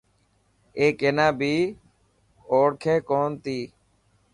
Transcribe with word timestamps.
اي 0.77 0.85
ڪينا 0.99 1.27
بي 1.39 1.53
اوڙ 2.51 2.69
کي 2.83 2.95
ڪو 3.09 3.21
نتي. 3.31 3.59